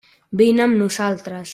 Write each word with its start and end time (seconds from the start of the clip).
Vine 0.41 0.63
amb 0.65 0.81
nosaltres. 0.83 1.49